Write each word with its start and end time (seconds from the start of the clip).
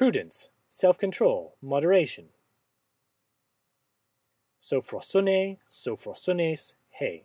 prudence, 0.00 0.48
self-control, 0.70 1.56
moderation. 1.60 2.28
Sophrosune, 4.58 5.58
sophrosunes, 5.70 6.74
he. 6.88 7.24